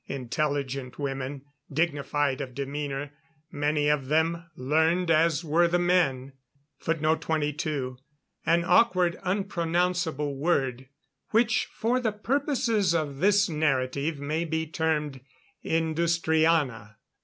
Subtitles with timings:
[0.07, 3.11] Intelligent women, dignified of demeanor;
[3.51, 6.33] many of them learned as were the men.
[6.79, 7.99] [Footnote 22:
[8.43, 10.89] An awkward, unpronounceable word
[11.29, 15.19] which for the purposes of this narrative may be termed
[15.63, 16.95] Industriana.